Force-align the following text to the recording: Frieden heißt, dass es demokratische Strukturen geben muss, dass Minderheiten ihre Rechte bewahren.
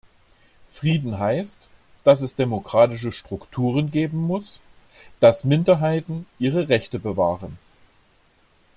Frieden 0.71 1.19
heißt, 1.19 1.69
dass 2.03 2.21
es 2.23 2.35
demokratische 2.35 3.11
Strukturen 3.11 3.91
geben 3.91 4.17
muss, 4.17 4.59
dass 5.19 5.43
Minderheiten 5.43 6.25
ihre 6.39 6.69
Rechte 6.69 6.97
bewahren. 6.97 7.59